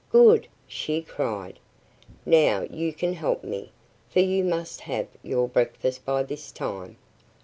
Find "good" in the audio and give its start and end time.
0.11-0.47